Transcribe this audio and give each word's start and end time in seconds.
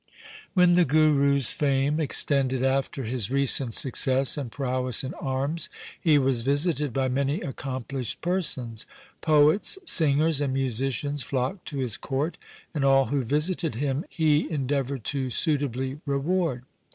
When 0.55 0.71
the 0.73 0.83
Guru's 0.83 1.51
fame 1.51 1.99
extended 1.99 2.63
after 2.63 3.03
his 3.03 3.29
recent 3.29 3.75
success 3.75 4.35
and 4.35 4.51
prowess 4.51 5.03
in 5.03 5.13
arms, 5.13 5.69
he 6.01 6.17
was 6.17 6.41
visited 6.41 6.91
by 6.91 7.07
many 7.07 7.41
accomplished 7.41 8.19
persons. 8.19 8.87
Poets, 9.21 9.77
singers, 9.85 10.41
and 10.41 10.53
musicians 10.53 11.21
flocked 11.21 11.67
to 11.67 11.77
his 11.77 11.97
court, 11.97 12.39
and 12.73 12.83
all 12.83 13.05
who 13.13 13.23
visited 13.23 13.75
him 13.75 14.03
he 14.09 14.49
endeavoured 14.49 15.03
to 15.03 15.29
suitably 15.29 16.01
reward. 16.07 16.63